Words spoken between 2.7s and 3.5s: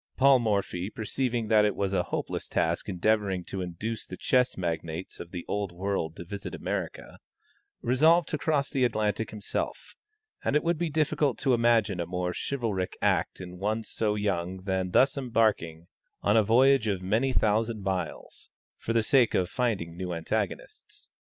endeavoring